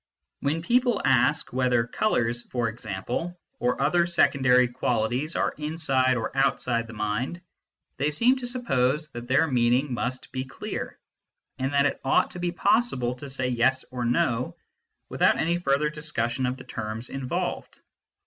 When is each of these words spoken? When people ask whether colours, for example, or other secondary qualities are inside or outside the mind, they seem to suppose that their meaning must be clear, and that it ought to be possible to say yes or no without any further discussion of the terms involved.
When 0.39 0.63
people 0.63 0.99
ask 1.05 1.53
whether 1.53 1.85
colours, 1.85 2.41
for 2.41 2.69
example, 2.69 3.39
or 3.59 3.79
other 3.79 4.07
secondary 4.07 4.67
qualities 4.67 5.35
are 5.35 5.53
inside 5.59 6.17
or 6.17 6.35
outside 6.35 6.87
the 6.87 6.93
mind, 6.93 7.39
they 7.97 8.09
seem 8.09 8.35
to 8.37 8.47
suppose 8.47 9.11
that 9.11 9.27
their 9.27 9.45
meaning 9.45 9.93
must 9.93 10.31
be 10.31 10.43
clear, 10.43 10.97
and 11.59 11.71
that 11.73 11.85
it 11.85 12.01
ought 12.03 12.31
to 12.31 12.39
be 12.39 12.51
possible 12.51 13.13
to 13.17 13.29
say 13.29 13.49
yes 13.49 13.85
or 13.91 14.03
no 14.03 14.55
without 15.07 15.37
any 15.37 15.57
further 15.59 15.91
discussion 15.91 16.47
of 16.47 16.57
the 16.57 16.63
terms 16.63 17.09
involved. 17.09 17.77